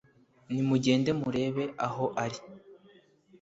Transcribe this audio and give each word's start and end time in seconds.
Ni 0.51 0.61
mugende 0.67 1.11
murebe 1.21 1.63
aho 1.87 2.05
ari 2.23 2.39